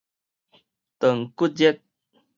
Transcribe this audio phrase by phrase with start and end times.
[0.97, 1.79] 斷骨熱